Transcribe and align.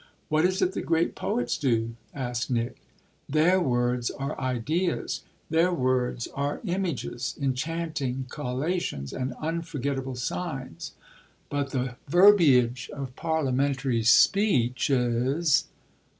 "What 0.29 0.45
is 0.45 0.63
it 0.63 0.71
the 0.71 0.81
great 0.81 1.13
poets 1.13 1.59
do?" 1.59 1.93
asked 2.11 2.49
Nick. 2.49 2.77
"Their 3.29 3.59
words 3.61 4.09
are 4.09 4.35
ideas 4.41 5.21
their 5.51 5.71
words 5.71 6.27
are 6.33 6.59
images, 6.65 7.35
enchanting 7.39 8.25
collocations 8.27 9.13
and 9.13 9.33
unforgettable 9.35 10.15
signs. 10.15 10.93
But 11.51 11.69
the 11.69 11.97
verbiage 12.07 12.89
of 12.91 13.15
parliamentary 13.15 14.01
speeches 14.01 15.65